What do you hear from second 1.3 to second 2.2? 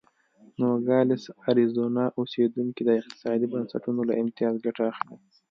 اریزونا